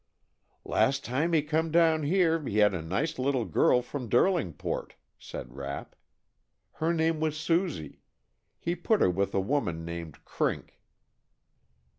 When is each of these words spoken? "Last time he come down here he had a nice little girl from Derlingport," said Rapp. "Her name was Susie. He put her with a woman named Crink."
"Last 0.65 1.05
time 1.05 1.31
he 1.31 1.43
come 1.43 1.69
down 1.69 2.01
here 2.01 2.41
he 2.43 2.57
had 2.57 2.73
a 2.73 2.81
nice 2.81 3.19
little 3.19 3.45
girl 3.45 3.83
from 3.83 4.09
Derlingport," 4.09 4.95
said 5.19 5.53
Rapp. 5.55 5.95
"Her 6.71 6.91
name 6.91 7.19
was 7.19 7.39
Susie. 7.39 8.01
He 8.57 8.73
put 8.75 9.01
her 9.01 9.11
with 9.11 9.35
a 9.35 9.39
woman 9.39 9.85
named 9.85 10.25
Crink." 10.25 10.79